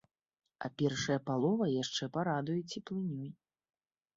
[0.67, 3.31] А першая палова яшчэ парадуе цеплынёй.